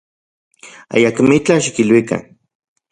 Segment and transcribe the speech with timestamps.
[0.95, 2.21] Ayakmitlaj xikiluikan.